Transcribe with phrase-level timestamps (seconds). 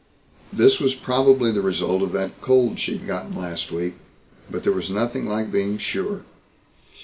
[0.51, 3.97] This was probably the result of that cold she'd gotten last week,
[4.49, 6.23] but there was nothing like being sure.